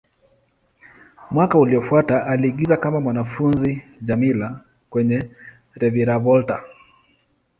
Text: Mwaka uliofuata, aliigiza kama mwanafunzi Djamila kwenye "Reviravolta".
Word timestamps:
Mwaka 1.31 1.57
uliofuata, 1.57 2.25
aliigiza 2.27 2.77
kama 2.77 2.99
mwanafunzi 3.01 3.81
Djamila 4.01 4.61
kwenye 4.89 5.29
"Reviravolta". 5.73 6.63